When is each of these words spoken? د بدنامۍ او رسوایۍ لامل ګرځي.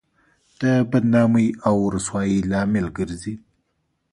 د 0.61 0.63
بدنامۍ 0.91 1.47
او 1.67 1.75
رسوایۍ 1.95 2.39
لامل 2.51 2.87
ګرځي. 2.97 3.33